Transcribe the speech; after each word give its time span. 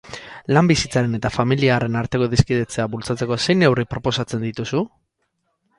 Lan 0.57 0.69
bizitzaren 0.71 1.17
eta 1.17 1.31
familiarren 1.35 1.97
arteko 2.01 2.29
adiskidetzea 2.31 2.89
bultzatzeko 2.95 3.41
zein 3.45 3.65
neurri 3.65 3.87
proposatzen 3.95 4.49
dituzu? 4.51 4.85